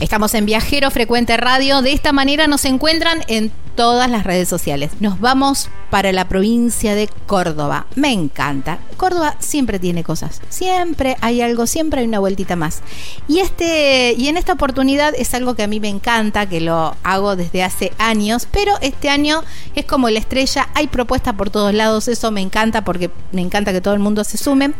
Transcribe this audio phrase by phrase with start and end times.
[0.00, 1.82] Estamos en Viajero Frecuente Radio.
[1.82, 4.92] De esta manera nos encuentran en todas las redes sociales.
[5.00, 7.86] Nos vamos para la provincia de Córdoba.
[7.96, 8.78] Me encanta.
[8.96, 10.40] Córdoba siempre tiene cosas.
[10.48, 12.82] Siempre hay algo, siempre hay una vueltita más.
[13.28, 16.94] Y este y en esta oportunidad es algo que a mí me encanta, que lo
[17.02, 19.42] hago desde hace años, pero este año
[19.74, 23.72] es como la estrella, hay propuestas por todos lados, eso me encanta porque me encanta
[23.72, 24.72] que todo el mundo se sume.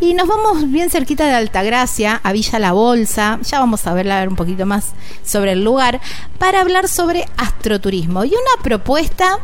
[0.00, 4.26] Y nos vamos bien cerquita de Altagracia, a Villa La Bolsa, ya vamos a verla
[4.28, 4.92] un poquito más
[5.24, 6.00] sobre el lugar,
[6.38, 9.38] para hablar sobre astroturismo y una propuesta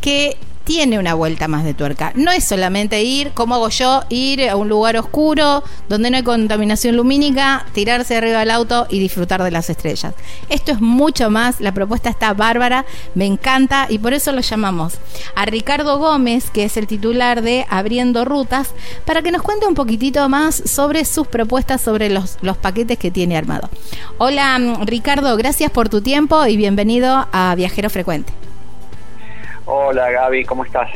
[0.00, 0.36] que
[0.70, 2.12] tiene una vuelta más de tuerca.
[2.14, 6.22] No es solamente ir, como hago yo, ir a un lugar oscuro donde no hay
[6.22, 10.14] contaminación lumínica, tirarse arriba del auto y disfrutar de las estrellas.
[10.48, 12.84] Esto es mucho más, la propuesta está bárbara,
[13.16, 14.94] me encanta y por eso lo llamamos
[15.34, 18.68] a Ricardo Gómez, que es el titular de Abriendo Rutas,
[19.04, 23.10] para que nos cuente un poquitito más sobre sus propuestas, sobre los, los paquetes que
[23.10, 23.68] tiene armado.
[24.18, 28.39] Hola Ricardo, gracias por tu tiempo y bienvenido a Viajero Frecuente.
[29.72, 30.90] Hola Gaby, ¿cómo estás?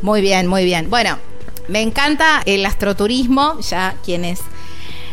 [0.00, 0.88] Muy bien, muy bien.
[0.88, 1.18] Bueno,
[1.68, 4.40] me encanta el astroturismo, ya quienes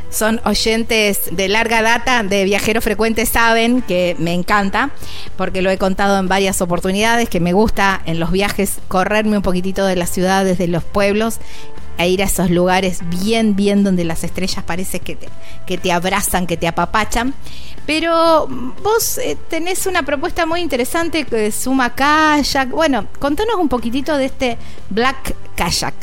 [0.10, 4.92] son oyentes de larga data de Viajero Frecuente saben que me encanta,
[5.36, 9.44] porque lo he contado en varias oportunidades, que me gusta en los viajes correrme un
[9.44, 11.40] poquitito de las ciudades, de los pueblos
[11.98, 15.30] a ir a esos lugares bien, bien donde las estrellas parece que te,
[15.66, 17.34] que te abrazan, que te apapachan.
[17.86, 18.48] Pero
[18.82, 22.70] vos eh, tenés una propuesta muy interesante que suma kayak.
[22.70, 24.58] Bueno, contanos un poquitito de este
[24.90, 25.94] Black Kayak.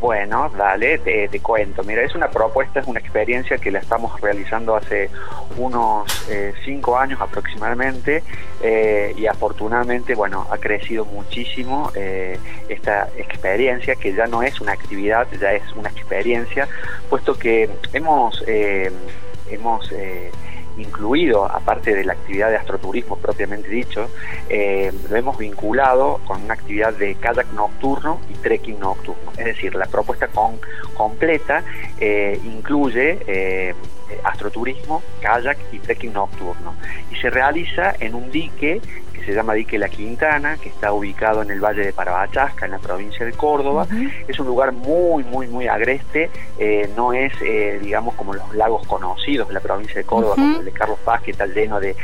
[0.00, 1.82] Bueno, dale, te, cuento.
[1.82, 5.10] Mira, es una propuesta, es una experiencia que la estamos realizando hace
[5.58, 8.22] unos eh, cinco años aproximadamente
[8.62, 12.38] eh, y afortunadamente, bueno, ha crecido muchísimo eh,
[12.70, 16.66] esta experiencia que ya no es una actividad, ya es una experiencia,
[17.10, 18.42] puesto que hemos
[19.50, 19.92] hemos
[20.80, 24.08] incluido, aparte de la actividad de astroturismo propiamente dicho,
[24.48, 29.32] eh, lo hemos vinculado con una actividad de kayak nocturno y trekking nocturno.
[29.36, 30.58] Es decir, la propuesta con,
[30.94, 31.62] completa
[31.98, 33.74] eh, incluye eh,
[34.24, 36.74] astroturismo, kayak y trekking nocturno.
[37.10, 38.80] Y se realiza en un dique
[39.24, 42.78] se llama Dique La Quintana, que está ubicado en el Valle de Parabachasca, en la
[42.78, 43.86] provincia de Córdoba.
[44.26, 48.86] Es un lugar muy, muy, muy agreste, eh, no es, eh, digamos, como los lagos
[48.86, 51.94] conocidos de la provincia de Córdoba, como el de Carlos Paz, que está lleno de,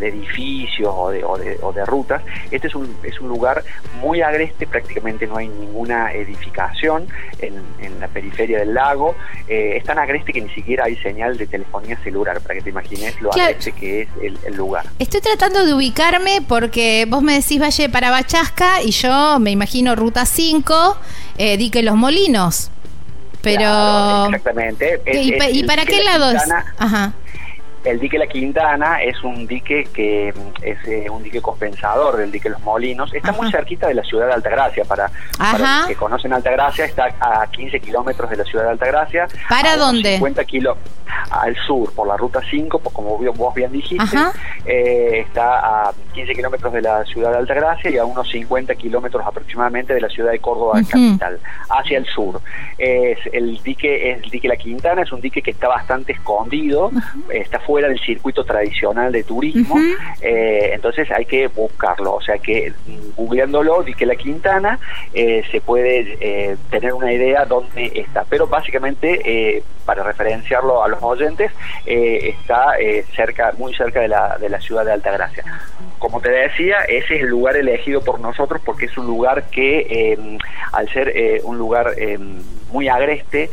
[0.00, 2.22] edificios o de, o de, rutas.
[2.50, 3.62] Este es un, es un lugar
[4.00, 7.06] muy agreste, prácticamente no hay ninguna edificación
[7.40, 7.62] en,
[8.00, 9.14] la periferia del lago.
[9.46, 12.70] Eh, es tan agreste que ni siquiera hay señal de telefonía celular, para que te
[12.70, 14.08] imagines lo agreste que es
[14.44, 14.86] el lugar.
[14.98, 15.72] Estoy tratando de
[16.46, 20.96] porque vos me decís Valle para Bachasca y yo me imagino Ruta 5,
[21.38, 22.70] eh, Dique Los Molinos.
[23.42, 24.26] Pero.
[24.26, 25.00] exactamente.
[25.12, 26.42] ¿Y, para qué lado es?
[26.78, 27.12] Ajá.
[27.84, 32.30] El dique La Quintana es un dique que mm, es eh, un dique compensador del
[32.30, 33.12] dique Los Molinos.
[33.12, 34.84] Está muy cerquita de la ciudad de Altagracia.
[34.84, 39.26] Para, para los que conocen Altagracia, está a 15 kilómetros de la ciudad de Altagracia.
[39.48, 40.12] ¿Para dónde?
[40.14, 44.16] 50 kilómetros al sur, por la ruta 5, pues como vos bien dijiste.
[44.64, 49.24] Eh, está a 15 kilómetros de la ciudad de Altagracia y a unos 50 kilómetros
[49.26, 51.38] aproximadamente de la ciudad de Córdoba capital,
[51.70, 52.40] hacia el sur.
[52.78, 56.90] Es el dique, es el dique La Quintana, es un dique que está bastante escondido,
[57.30, 59.76] está fuera del circuito tradicional de turismo,
[60.20, 62.72] eh, entonces hay que buscarlo, o sea que
[63.16, 64.78] googleándolo, dique La Quintana,
[65.12, 71.50] eh, se puede tener una idea dónde está, pero básicamente para referenciarlo a los oyentes,
[71.84, 72.74] está
[73.14, 75.44] cerca, muy cerca de la, de la ciudad de Altagracia.
[75.98, 79.86] Como te decía, ese es el lugar elegido por nosotros porque es un lugar que,
[79.88, 80.38] eh,
[80.72, 82.18] al ser eh, un lugar eh,
[82.72, 83.50] muy agreste,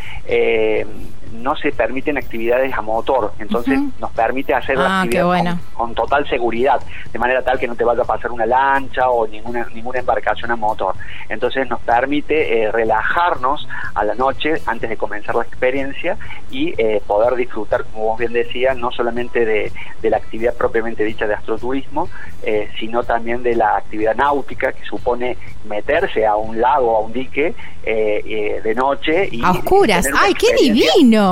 [1.42, 6.28] no se permiten actividades a motor, entonces nos permite hacer la ah, actividad con, total
[6.30, 6.80] seguridad,
[7.12, 10.52] de manera tal que no te vaya a pasar una lancha o ninguna ninguna embarcación
[10.52, 10.96] a motor.
[11.30, 16.18] Entonces nos permite eh, relajarnos a la noche antes de comenzar la experiencia
[16.52, 19.72] y eh, poder disfrutar, como vos bien decías, no solamente de,
[20.04, 22.10] la actividad propiamente dicha de astroturismo,
[22.44, 27.14] eh, sino también de la actividad náutica que supone meterse a un lago, a un
[27.14, 27.54] dique
[27.84, 30.08] de noche y a oscuras.
[30.16, 31.29] ¡Ay, qué divino!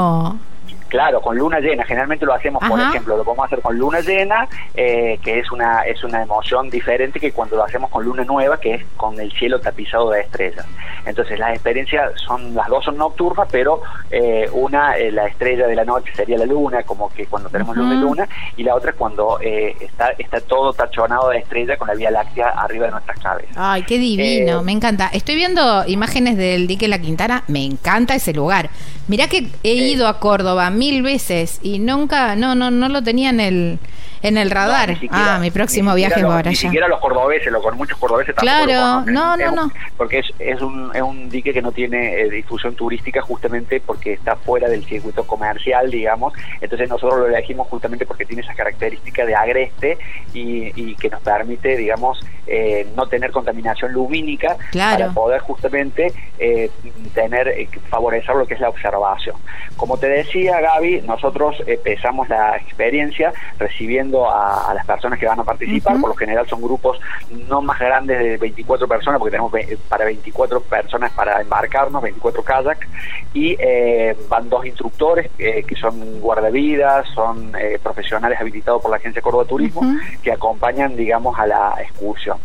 [0.90, 1.84] Claro, con luna llena.
[1.84, 5.82] Generalmente lo hacemos, por ejemplo, lo podemos hacer con luna llena, eh, que es una
[5.82, 9.32] es una emoción diferente que cuando lo hacemos con luna nueva, que es con el
[9.34, 10.66] cielo tapizado de estrellas.
[11.06, 15.76] Entonces las experiencias son las dos son nocturnas, pero eh, una eh, la estrella de
[15.76, 18.94] la noche sería la luna, como que cuando tenemos luna y luna, y la otra
[18.94, 23.56] cuando está está todo tachonado de estrella con la Vía Láctea arriba de nuestras cabezas.
[23.58, 25.10] Ay, qué divino, me encanta.
[25.12, 28.70] Estoy viendo imágenes del dique La Quintana, me encanta ese lugar.
[29.08, 33.30] Mirá que he ido a Córdoba mil veces y nunca, no, no, no lo tenía
[33.30, 33.80] en el,
[34.22, 34.98] en el radar.
[35.12, 36.50] ah, mi próximo viaje va para allá.
[36.50, 39.72] Ni siquiera los cordobeses, lo, con muchos cordobeses Claro, no, no, no.
[39.96, 44.14] Porque es, es, un, es un dique que no tiene eh, difusión turística justamente porque
[44.14, 46.34] está fuera del circuito comercial, digamos.
[46.62, 49.98] Entonces nosotros lo elegimos justamente porque tiene esas características de agreste
[50.34, 52.20] y, y que nos permite, digamos,
[52.50, 56.72] eh, no tener contaminación lumínica para poder justamente eh,
[57.14, 57.54] tener,
[57.90, 59.36] favorecer lo que es la observación.
[59.76, 65.44] Como te decía, Gaby, nosotros empezamos la experiencia recibiendo a, las personas que van a
[65.44, 66.00] participar.
[66.00, 67.00] Por lo general son grupos
[67.48, 69.52] no más grandes de 24 personas, porque tenemos
[69.88, 72.88] para 24 personas para embarcarnos, 24 kayak,
[73.34, 78.98] y eh, van dos instructores eh, que son guardavidas, son eh, profesionales habilitados por la
[78.98, 79.82] Agencia Córdoba Turismo,
[80.24, 82.38] que acompañan, digamos, a la excursión.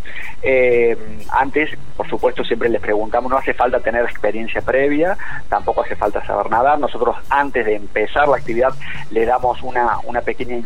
[1.30, 5.16] antes, por supuesto, siempre les preguntamos, no hace falta tener experiencia previa,
[5.48, 6.78] tampoco hace falta saber nadar.
[6.78, 8.72] Nosotros, antes de empezar la actividad,
[9.10, 10.56] le damos una, una pequeña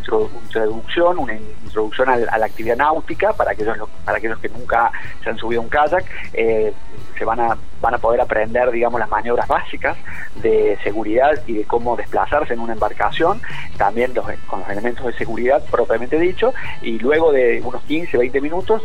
[1.19, 4.91] una introducción a, la actividad náutica para aquellos, para aquellos que nunca
[5.23, 6.05] se han subido a un kayak.
[6.33, 6.73] Eh,
[7.19, 9.97] se van a, van a poder aprender, digamos, las maniobras básicas
[10.37, 13.41] de seguridad y de cómo desplazarse en una embarcación,
[13.77, 14.12] también
[14.47, 16.53] con los elementos de seguridad propiamente dicho,
[16.83, 18.82] y luego de unos 15, 20 minutos,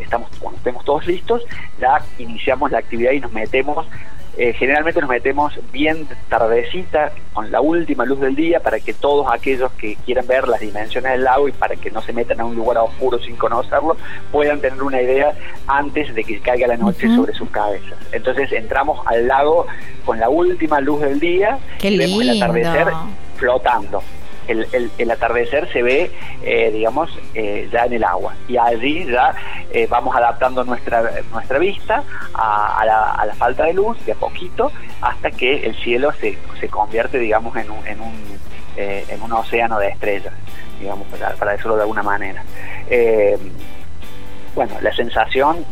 [0.00, 1.42] estamos, cuando estemos todos listos,
[1.80, 3.86] ya iniciamos la actividad y nos metemos
[4.38, 9.26] eh, generalmente nos metemos bien tardecita, con la última luz del día, para que todos
[9.32, 12.44] aquellos que quieran ver las dimensiones del lago y para que no se metan a
[12.44, 13.96] un lugar oscuro sin conocerlo,
[14.30, 15.32] puedan tener una idea
[15.66, 17.98] antes de que caiga la noche sobre sus cabezas.
[18.12, 19.66] Entonces entramos al lago
[20.04, 22.88] con la última luz del día y vemos el atardecer
[23.36, 24.02] flotando
[24.48, 26.10] el, el, atardecer se ve,
[26.42, 28.34] eh, digamos, eh, ya en el agua.
[28.48, 29.34] Y allí ya
[29.70, 32.02] eh, vamos adaptando nuestra, nuestra vista
[32.34, 37.18] a, la, falta de luz de a poquito hasta que el cielo se, se convierte,
[37.18, 38.14] digamos, en un, en un,
[38.76, 40.32] en un océano de estrellas,
[40.80, 42.42] digamos, para, para decirlo de alguna manera.
[44.54, 45.64] bueno, la sensación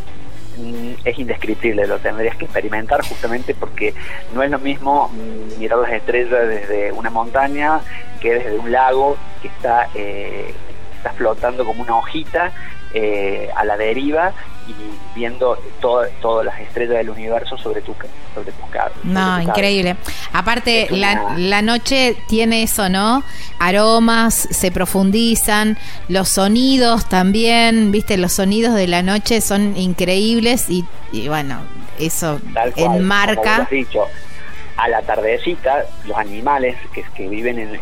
[1.05, 3.95] es indescriptible, lo tendrías que experimentar justamente porque
[4.35, 7.81] no es lo mismo mm, mirar las estrellas desde una montaña
[8.21, 10.55] que desde un lago que está, eh,
[10.97, 12.53] está flotando como una hojita
[12.95, 14.33] eh, a la deriva
[14.69, 14.75] y
[15.15, 17.95] viendo todas las estrellas del universo sobre tu,
[18.35, 18.63] sobre tu
[19.03, 19.97] No, increíble.
[20.33, 23.23] Aparte, la, la noche tiene eso, ¿no?
[23.59, 25.77] Aromas, se profundizan,
[26.09, 30.85] los sonidos también, viste, los sonidos de la noche son increíbles y,
[31.29, 31.61] bueno,
[31.99, 32.41] eso
[32.77, 33.69] enmarca
[34.77, 37.75] a la tardecita los animales que, que viven en,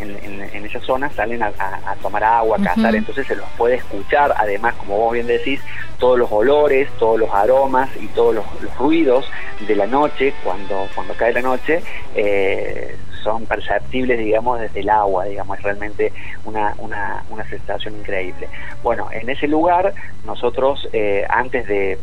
[0.52, 1.52] en, esa zona salen a,
[2.00, 5.60] tomar agua, a cazar, entonces se los puede escuchar, además, como vos bien decís,
[5.98, 8.44] todos los olores, todos los aromas y todos los,
[8.78, 9.24] ruidos
[9.66, 11.82] de la noche, cuando, cuando cae la noche,
[12.14, 16.12] eh, son perceptibles, digamos, desde el agua, digamos, es realmente
[16.44, 18.48] una, una, una sensación increíble.
[18.82, 19.94] Bueno, en ese lugar
[20.26, 21.98] nosotros, eh, antes de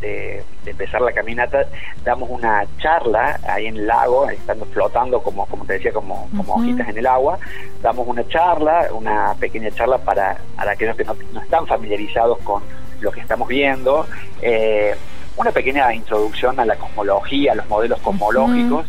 [0.00, 1.66] de, empezar la caminata,
[2.04, 6.54] damos una charla ahí en el lago, estando flotando como, como te decía, como, como
[6.54, 7.38] hojitas en el agua,
[7.82, 12.62] damos una charla, una pequeña charla para, aquellos que no, están familiarizados con
[13.00, 14.06] lo que estamos viendo,
[14.42, 14.94] eh,
[15.36, 18.86] una pequeña introducción a la cosmología, a los modelos cosmológicos,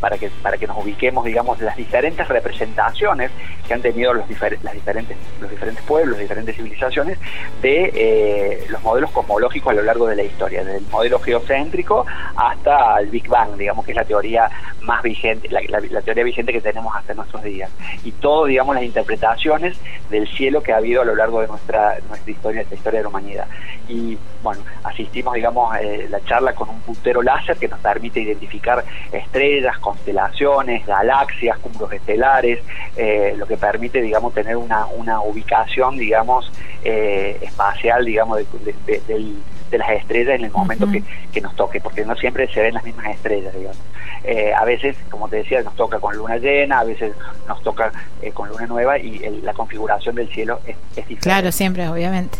[0.00, 3.30] para que para que nos ubiquemos digamos las diferentes representaciones
[3.66, 4.28] que han tenido los
[4.62, 7.18] las diferentes los diferentes pueblos diferentes civilizaciones
[7.62, 12.04] de eh, los modelos cosmológicos a lo largo de la historia desde el modelo geocéntrico
[12.36, 14.50] hasta el Big Bang digamos que es la teoría
[14.82, 17.70] más vigente la, teoría vigente que tenemos hasta nuestros días.
[18.04, 19.76] Y todo digamos las interpretaciones
[20.10, 23.04] del cielo que ha habido a lo largo de nuestra nuestra historia la historia de
[23.04, 23.46] la humanidad.
[23.88, 28.84] Y bueno asistimos digamos eh, la charla con un puntero láser que nos permite identificar
[29.12, 32.60] estrellas las constelaciones, galaxias, cúmulos estelares,
[32.96, 36.50] eh, lo que permite, digamos, tener una, una ubicación, digamos,
[36.82, 40.86] eh, espacial, digamos, de, las estrellas en el momento
[41.32, 43.78] que, nos toque, porque no siempre se ven las mismas estrellas, digamos.
[44.22, 47.12] Eh, a veces, como te decía, nos toca con luna llena, a veces
[47.48, 47.90] nos toca
[48.34, 51.16] con luna nueva y la configuración del cielo es, diferente.
[51.22, 52.38] Claro, siempre, obviamente.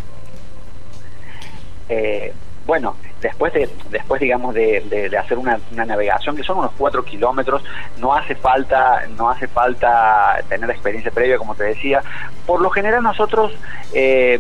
[2.67, 7.63] Bueno, después de, después digamos de, hacer una, navegación que son unos cuatro kilómetros
[7.99, 12.03] no hace falta no hace falta tener experiencia previa como te decía.
[12.47, 13.53] Por lo general nosotros
[13.93, 14.39] eh,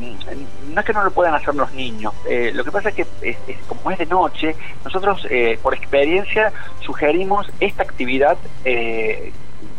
[0.73, 3.07] no es que no lo puedan hacer los niños eh, lo que pasa es que
[3.69, 8.37] como es de noche nosotros eh, por experiencia sugerimos esta actividad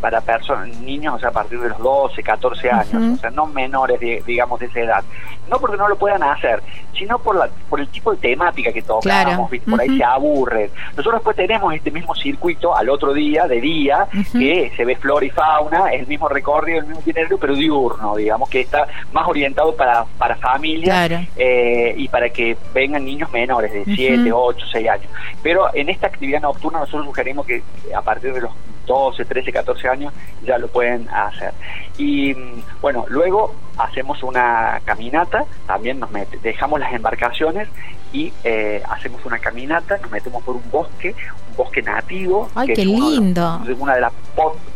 [0.02, 3.46] para personas, niños, o sea, a partir de los 12, 14 años, o sea, no
[3.46, 5.04] menores, digamos, de esa edad.
[5.50, 6.62] No porque no lo puedan hacer,
[6.98, 10.70] sino por, la, por el tipo de temática que tocamos, por ahí se aburren.
[10.92, 15.26] Nosotros después tenemos este mismo circuito al otro día, de día, que se ve flora
[15.26, 19.76] y fauna, el mismo recorrido, el mismo itinerario, pero diurno, digamos, que está más orientado
[19.76, 25.08] para, para familias eh, y para que vengan niños menores de 7, 8, 6 años.
[25.44, 27.62] Pero en esta actividad nocturna nosotros sugerimos que
[27.96, 28.52] a partir de los
[28.86, 30.14] 12, 13, 14 años
[30.44, 31.54] ya lo pueden hacer.
[31.98, 36.10] Y mm, bueno, luego hacemos una caminata, también nos
[36.42, 37.68] dejamos las embarcaciones
[38.14, 41.16] y eh, hacemos una caminata, nos metemos por un bosque,
[41.50, 42.50] un bosque nativo.
[42.56, 43.60] ¡Ay, qué lindo!
[43.66, 44.14] de, uno de los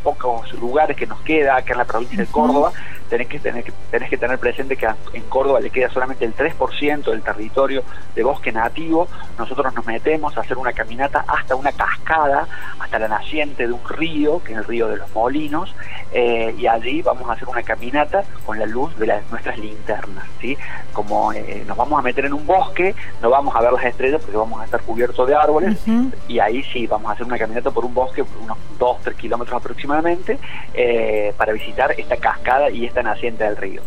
[0.04, 2.74] pocos lugares que nos queda acá en la provincia de Córdoba
[3.10, 7.04] tenés que tener, tenés que tener presente que en Córdoba le queda solamente el 3%
[7.04, 7.84] del territorio
[8.16, 9.08] de bosque nativo.
[9.38, 12.48] Nosotros nos metemos a hacer una caminata hasta una cascada,
[12.80, 15.76] hasta la naciente de un río, que es el río de los Molinos,
[16.12, 20.26] eh, y allí vamos a hacer una caminata con la luz de las, nuestras linternas.
[20.40, 20.58] ¿sí?
[20.94, 24.22] Como eh, nos vamos a meter en un bosque, no vamos a ver las estrellas
[24.22, 25.80] porque vamos a estar cubiertos de árboles,
[26.28, 30.38] y ahí sí vamos a hacer una caminata por un bosque, unos 2-3 kilómetros aproximadamente,
[30.74, 33.82] eh, para visitar esta cascada y esta naciente del río.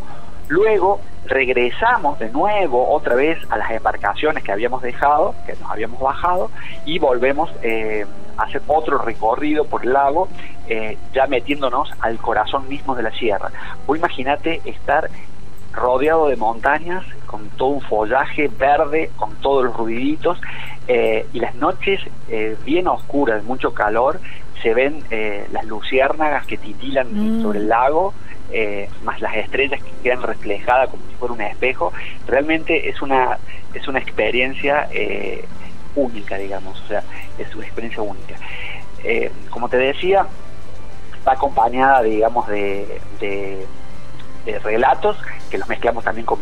[0.48, 6.00] Luego regresamos de nuevo otra vez a las embarcaciones que habíamos dejado, que nos habíamos
[6.00, 6.50] bajado,
[6.84, 8.04] y volvemos eh,
[8.36, 10.28] a hacer otro recorrido por el lago,
[10.68, 13.50] eh, ya metiéndonos al corazón mismo de la sierra.
[13.86, 15.08] Vos imagínate estar
[15.72, 20.38] rodeado de montañas, con todo un follaje verde, con todos los ruiditos,
[20.86, 22.00] eh, y las noches
[22.64, 24.20] bien oscuras, mucho calor,
[24.62, 25.02] se ven
[25.50, 27.42] las luciérnagas que titilan mm.
[27.42, 28.12] sobre el lago,
[28.52, 31.92] eh, más las estrellas que quedan reflejadas como si fuera un espejo,
[32.26, 33.38] realmente es una,
[33.74, 35.44] es una experiencia eh,
[35.94, 37.02] única, digamos, o sea,
[37.38, 38.34] es una experiencia única.
[39.04, 40.26] Eh, como te decía,
[41.26, 43.66] va acompañada, digamos, de, de,
[44.64, 45.16] relatos
[45.50, 46.38] que los mezclamos también con,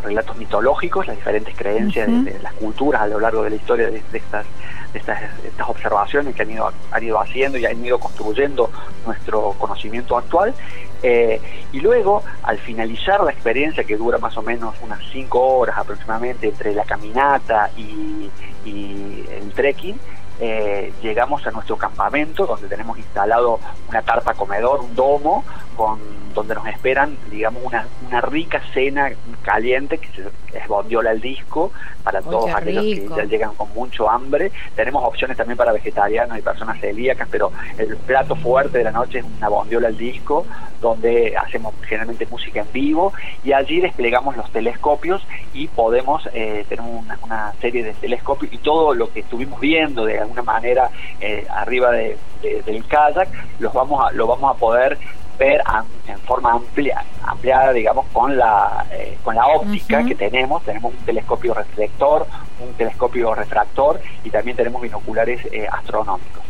[0.00, 4.00] relatos mitológicos, las diferentes creencias de, las culturas a lo largo de la historia de,
[4.12, 4.46] estas
[4.94, 8.70] estas, estas observaciones que han ido, han ido haciendo y han ido construyendo
[9.06, 10.54] nuestro conocimiento actual.
[11.02, 11.40] Eh,
[11.72, 16.48] y luego, al finalizar la experiencia, que dura más o menos unas 5 horas aproximadamente
[16.48, 18.30] entre la caminata y,
[18.64, 19.98] el trekking,
[20.44, 25.44] eh, llegamos a nuestro campamento donde tenemos instalado una tarpa comedor, un domo,
[25.76, 26.00] con
[26.34, 30.08] donde nos esperan, digamos, una, una rica cena caliente que
[30.52, 31.70] es bondiola al disco
[32.02, 34.50] para todos aquellos que ya llegan con mucho hambre.
[34.74, 39.20] Tenemos opciones también para vegetarianos y personas celíacas, pero el plato fuerte de la noche
[39.20, 40.44] es una bondiola al disco,
[40.80, 43.12] donde hacemos generalmente música en vivo
[43.44, 48.94] y allí desplegamos los telescopios y podemos eh, tener una, serie de telescopios y todo
[48.94, 54.12] lo que estuvimos viendo de alguna manera eh, arriba de, del kayak los vamos a,
[54.12, 54.98] lo vamos a poder
[55.38, 55.62] ver
[56.06, 60.62] en forma amplia, ampliada, digamos, con la, eh, con la óptica que tenemos.
[60.62, 62.26] Tenemos un telescopio reflector,
[62.60, 66.42] un telescopio refractor y también tenemos binoculares eh, astronómicos.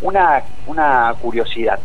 [0.00, 1.78] Una, una curiosidad.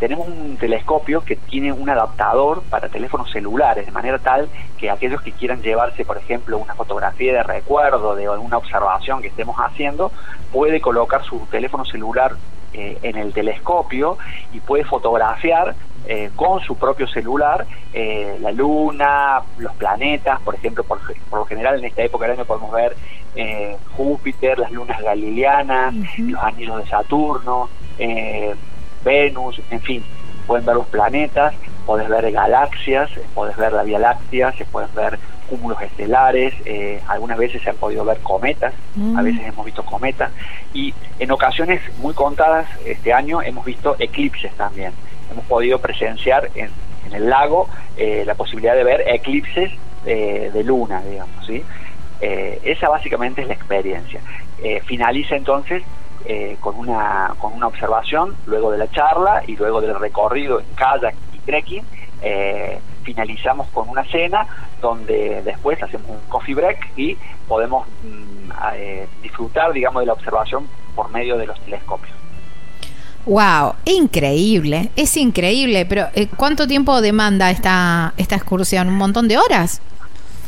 [0.00, 5.20] Tenemos un telescopio que tiene un adaptador para teléfonos celulares, de manera tal que aquellos
[5.20, 10.10] que quieran llevarse, por ejemplo, una fotografía de recuerdo de alguna observación que estemos haciendo,
[10.50, 12.32] puede colocar su teléfono celular
[12.72, 14.16] eh, en el telescopio
[14.54, 15.74] y puede fotografiar
[16.06, 20.98] eh, con su propio celular eh, la luna, los planetas, por ejemplo, por,
[21.30, 22.96] lo general en esta época del año podemos ver
[23.96, 27.68] Júpiter, las lunas galileanas, los anillos de Saturno,
[29.04, 30.04] Venus, en fin,
[30.46, 31.54] pueden ver los planetas,
[31.86, 37.36] puedes ver galaxias, puedes ver la Vía Láctea, se pueden ver cúmulos estelares, eh, algunas
[37.36, 39.24] veces se han podido ver cometas, a mm.
[39.24, 40.30] veces hemos visto cometas,
[40.72, 44.92] y en ocasiones muy contadas este año hemos visto eclipses también.
[45.30, 46.70] Hemos podido presenciar en,
[47.12, 49.72] el lago eh, la posibilidad de ver eclipses
[50.06, 51.64] eh, de luna, digamos, ¿sí?
[52.20, 54.20] esa básicamente es la experiencia.
[54.84, 55.82] finaliza entonces
[56.60, 61.14] con, una, con una observación, luego de la charla y luego del recorrido en kayak
[61.32, 61.84] y trekking,
[63.02, 64.46] finalizamos con una cena
[64.80, 70.66] donde después hacemos un coffee break y podemos mm, eh, disfrutar, digamos, de la observación
[70.94, 72.14] por medio de los telescopios.
[73.26, 78.88] Wow, increíble, es increíble, pero eh, ¿cuánto tiempo demanda esta, esta excursión?
[78.88, 79.82] ¿Un montón de horas?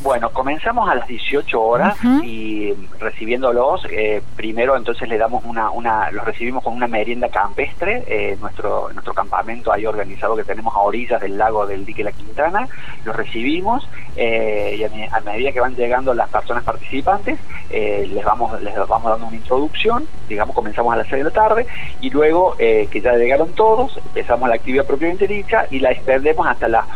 [0.03, 6.11] Bueno, comenzamos a las 18 horas y recibiéndolos, eh, primero entonces le damos una, una,
[6.11, 10.81] los recibimos con una merienda campestre, eh, nuestro, nuestro campamento ahí organizado que tenemos a
[10.81, 12.67] orillas del lago del dique La Quintana,
[13.05, 17.39] los recibimos eh, y a, medida que van llegando las personas participantes,
[17.71, 21.67] les, vamos, les vamos dando una introducción, digamos comenzamos a las 6 de la tarde
[22.01, 26.67] y luego que ya llegaron todos, empezamos la actividad propiamente dicha y la extendemos hasta
[26.67, 26.87] las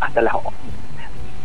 [0.00, 0.34] hasta las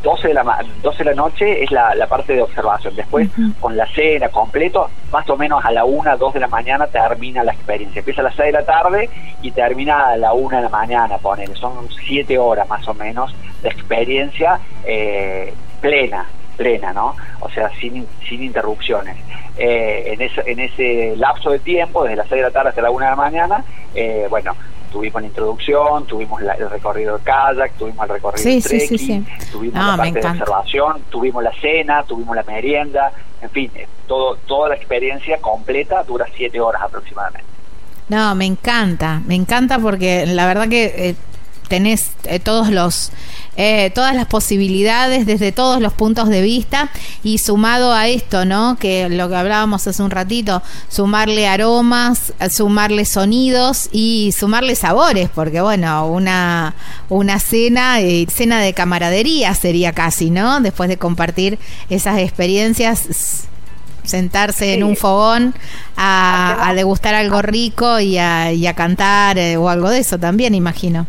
[0.04, 2.96] 12 de la, 12 de la noche es la, parte de observación.
[2.96, 3.30] Después,
[3.60, 7.44] con la cena completo, más o menos a la 1, 2 de la mañana termina
[7.44, 8.00] la experiencia.
[8.00, 9.10] Empieza a las 6 de la tarde
[9.42, 11.56] y termina a la 1 de la mañana, poner.
[11.58, 16.26] Son 7 horas más o menos de experiencia eh, plena,
[16.58, 17.16] plena, ¿no?
[17.40, 19.16] O sea, sin, sin interrupciones.
[19.58, 22.82] Eh, en, ese, en ese lapso de tiempo, desde las 6 de la tarde hasta
[22.82, 23.64] la 1 de la mañana,
[23.96, 24.54] eh, bueno,
[24.94, 29.98] tuvimos la introducción, tuvimos el recorrido de kayak, tuvimos el recorrido de trekking, tuvimos la
[29.98, 34.76] parte de observación, tuvimos la cena, tuvimos la merienda, en fin, eh, todo, toda la
[34.76, 37.44] experiencia completa dura siete horas aproximadamente.
[38.08, 41.16] No, me encanta, me encanta porque la verdad que eh,
[41.68, 43.12] tenés eh, todos los
[43.56, 46.90] eh, todas las posibilidades desde todos los puntos de vista
[47.24, 48.78] y sumado a esto, ¿no?
[48.80, 55.62] Que lo que hablábamos hace un ratito, sumarle aromas, sumarle sonidos y sumarle sabores, porque
[55.62, 56.74] bueno, una
[57.10, 60.60] una cena, eh, cena de camaradería sería casi, ¿no?
[60.60, 63.48] Después de compartir esas experiencias
[64.04, 65.54] sentarse en un fogón
[65.96, 71.06] a, degustar algo rico y a, y a cantar o algo de eso también, imagino.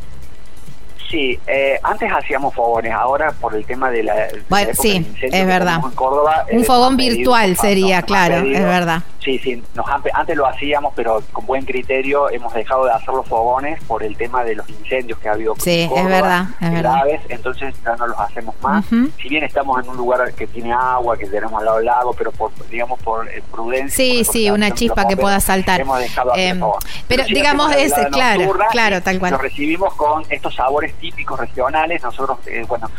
[1.11, 4.29] Sí, eh, antes hacíamos fogones, ahora por el tema de la,
[4.73, 5.81] sí, es verdad.
[5.85, 9.03] un eh, fogón virtual sería, claro, es verdad.
[9.25, 13.27] Sí, sí, nos antes lo hacíamos, pero con buen criterio hemos dejado de hacer los
[13.27, 15.55] fogones por el tema de los incendios que ha habido.
[15.59, 18.85] Sí, es verdad, es graves, entonces ya no los hacemos más.
[18.87, 22.13] Si bien estamos en un lugar que tiene agua, que tenemos al lado del lago,
[22.13, 23.97] pero por, digamos por eh, prudencia.
[23.97, 25.81] Sí, sí, una chispa que pueda saltar.
[25.81, 26.61] Hemos dejado eh,
[27.09, 29.33] pero, digamos, es claro, claro, tal cual.
[29.33, 32.03] Lo recibimos con estos sabores típicos regionales.
[32.03, 32.91] Nosotros, eh, bueno,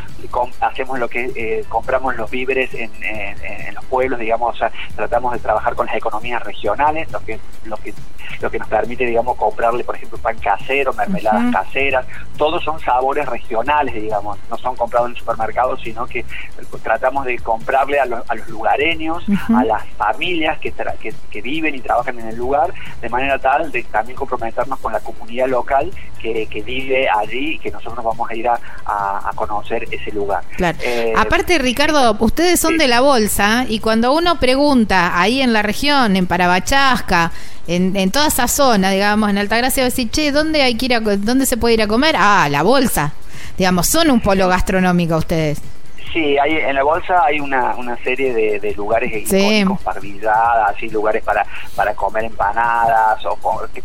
[0.61, 5.33] hacemos lo que eh, compramos los víveres en, en, los pueblos, digamos, o sea, tratamos
[5.33, 7.93] de trabajar con las economías regionales, lo que, lo que,
[8.41, 12.05] lo que nos permite, digamos, comprarle, por ejemplo, pan casero, mermeladas caseras,
[12.37, 16.25] todos son sabores regionales, digamos, no son comprados en el supermercado, sino que
[16.83, 19.23] tratamos de comprarle a, los, a los lugareños,
[19.55, 20.73] a las familias que,
[21.31, 24.99] que, viven y trabajan en el lugar, de manera tal de también comprometernos con la
[24.99, 29.85] comunidad local que, que vive allí y que nosotros vamos a ir a, a, conocer
[29.91, 30.43] ese lugar.
[30.59, 35.61] Eh, Aparte, Ricardo, ustedes son de la bolsa y cuando uno pregunta ahí en la
[35.61, 37.31] región, en Parabachasca,
[37.67, 41.45] en, toda esa zona, digamos, en Altagracia, decir, che, ¿dónde, hay que ir a, ¿dónde
[41.45, 42.15] se puede ir a comer?
[42.17, 43.13] Ah, la bolsa.
[43.57, 45.59] Digamos, son un polo gastronómico ustedes.
[46.15, 51.21] Sí, hay, en la bolsa hay una, una serie de, lugares icónicos, parrilladas, así lugares
[51.21, 53.37] para, para comer empanadas o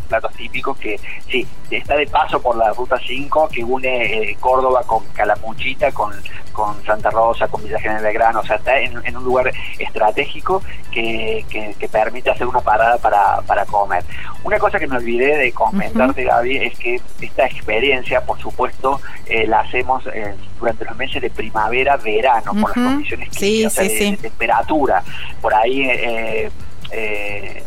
[0.08, 4.84] platos típicos que sí, está de paso por la ruta 5 que une eh, Córdoba
[4.86, 6.14] con Calamuchita, con,
[6.52, 10.62] con Santa Rosa, con Villa General de Grano, o sea, está en, un lugar estratégico
[10.92, 14.04] que, que, permite hacer una parada para, para comer.
[14.44, 19.48] Una cosa que me olvidé de comentarte, Gaby, es que esta experiencia, por supuesto, eh,
[19.48, 25.02] la hacemos eh, durante los meses de primavera, verano, por las condiciones de, temperatura.
[25.40, 26.50] Por ahí eh,
[26.92, 27.64] eh,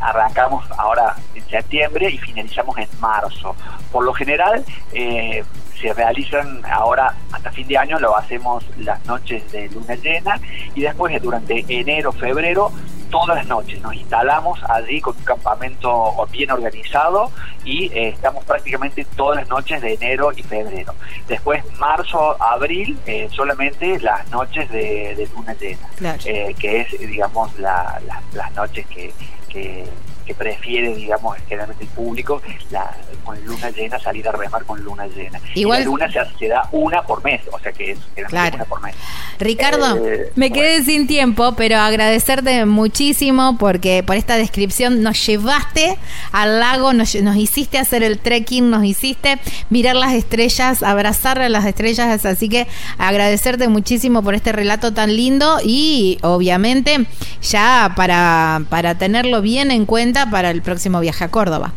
[0.00, 3.54] arrancamos ahora en septiembre y finalizamos en marzo.
[3.90, 5.44] Por lo general, eh,
[5.80, 10.40] se realizan ahora hasta fin de año, lo hacemos las noches de luna llena
[10.74, 12.72] y después durante enero, febrero
[13.12, 13.80] todas las noches.
[13.82, 17.30] Nos instalamos allí con un campamento bien organizado
[17.64, 20.94] y eh, estamos prácticamente todas las noches de enero y febrero.
[21.28, 28.52] Después, marzo, abril, eh, solamente las noches de, luna llena, eh, que es, digamos, las
[28.56, 29.12] noches que,
[29.48, 29.84] que
[30.24, 35.06] que prefiere, digamos, generalmente el público, la, con luna llena, salir a remar con luna
[35.06, 35.40] llena.
[35.54, 36.08] Igual, y la luna
[36.38, 38.56] se, da una por mes, o sea que es claro.
[38.56, 38.94] una por mes.
[39.38, 45.98] Ricardo, eh, me quedé sin tiempo, pero agradecerte muchísimo porque por esta descripción nos llevaste
[46.32, 49.38] al lago, nos, nos hiciste hacer el trekking, nos hiciste
[49.70, 52.66] mirar las estrellas, abrazar a las estrellas, así que
[52.98, 57.06] agradecerte muchísimo por este relato tan lindo y obviamente
[57.42, 61.72] ya para, para tenerlo bien en cuenta para el próximo viaje a Córdoba.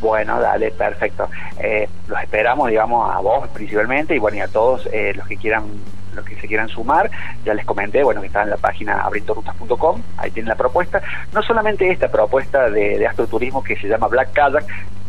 [0.00, 1.28] Bueno, dale, perfecto.
[1.58, 5.36] Eh, los esperamos, digamos, a vos principalmente y bueno, y a todos eh, los que
[5.36, 5.64] quieran
[6.14, 7.10] los que se quieran sumar,
[7.44, 11.00] ya les comenté, bueno, que está en la página abrientorutas.com, ahí tienen la propuesta,
[11.32, 14.64] no solamente esta propuesta de, de astroturismo que se llama Black Kayak,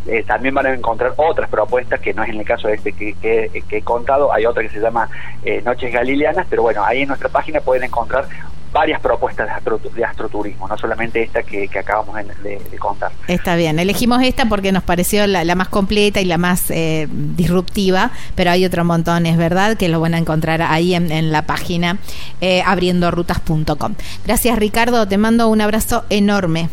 [0.07, 2.93] eh, también van a encontrar otras propuestas que no es en el caso de este
[2.93, 5.09] que, que, he contado, hay otra que se llama
[5.43, 8.25] eh, Noches Galileanas, pero bueno, ahí en nuestra página pueden encontrar
[8.71, 9.49] varias propuestas
[9.95, 13.11] de, astroturismo, no solamente esta que, acabamos de, contar.
[13.27, 18.11] Está bien, elegimos esta porque nos pareció la, más completa y la más eh, disruptiva,
[18.35, 21.97] pero hay otro montón, es verdad, que lo van a encontrar ahí en, la página
[22.41, 23.95] eh, abriendorutas.com.
[24.25, 26.69] Gracias Ricardo, te mando un abrazo enorme.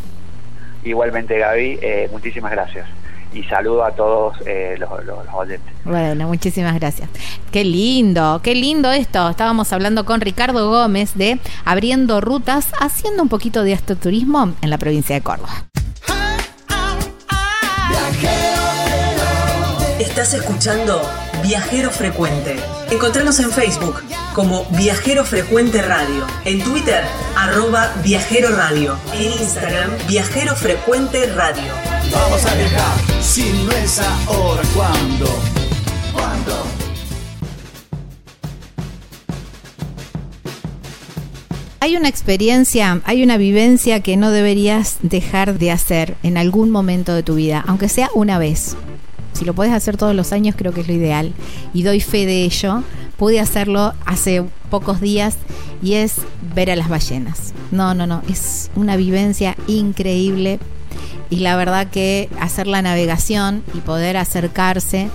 [0.85, 2.87] Igualmente Gaby, eh, muchísimas gracias
[3.37, 4.88] y saludo a todos eh, los,
[5.35, 5.72] oyentes.
[5.85, 7.09] Bueno, muchísimas gracias.
[7.53, 9.29] Qué lindo, qué lindo esto.
[9.29, 14.79] Estábamos hablando con Ricardo Gómez de Abriendo Rutas, haciendo un poquito de astroturismo en la
[14.79, 15.66] provincia de Córdoba.
[19.99, 21.03] Estás escuchando
[21.42, 22.57] Viajero Frecuente.
[22.90, 24.03] Encontranos en Facebook
[24.35, 27.03] como Viajero Frecuente Radio, en Twitter
[27.37, 31.86] arroba Viajero Radio, en Instagram Viajero Frecuente Radio.
[32.16, 35.26] Vamos a viajar, si no es ahora, ¿cuándo?
[36.14, 36.52] ¿Cuándo?
[41.81, 47.14] Hay una experiencia, hay una vivencia que no deberías dejar de hacer en algún momento
[47.14, 48.76] de tu vida, aunque sea una vez.
[49.35, 51.35] Si lo puedes hacer todos los años, creo que es lo ideal.
[51.74, 52.83] Y doy fe de ello.
[53.18, 55.37] Pude hacerlo hace pocos días
[55.83, 56.14] y es
[56.55, 57.52] ver a las ballenas.
[57.70, 58.22] No, no, no.
[58.29, 60.59] Es una vivencia increíble.
[61.31, 65.09] Y la verdad que hacer la navegación y poder acercarse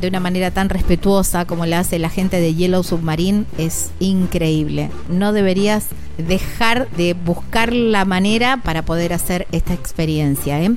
[0.00, 4.90] de una manera tan respetuosa como la hace la gente de Yellow Submarine es increíble.
[5.08, 5.86] No deberías
[6.18, 10.62] dejar de buscar la manera para poder hacer esta experiencia.
[10.62, 10.74] ¿eh?